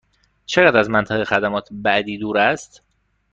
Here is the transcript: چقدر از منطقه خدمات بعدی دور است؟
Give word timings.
چقدر 0.45 0.77
از 0.77 0.89
منطقه 0.89 1.25
خدمات 1.25 1.67
بعدی 1.71 2.17
دور 2.17 2.37
است؟ 2.37 2.83